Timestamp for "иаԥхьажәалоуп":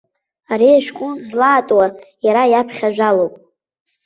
2.51-3.33